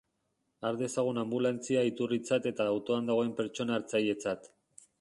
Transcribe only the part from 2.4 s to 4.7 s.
eta autoan dagoen pertsona hartzailetzat.